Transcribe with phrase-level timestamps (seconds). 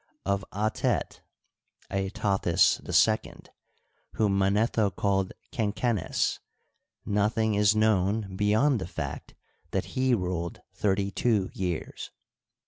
[0.25, 1.19] Of Atet
[1.91, 3.33] {Atothis II),
[4.13, 6.39] whom Manetho called Kenkenes,
[7.05, 9.35] nothing is known beyond the fact
[9.69, 12.09] that he ruled thirty two years.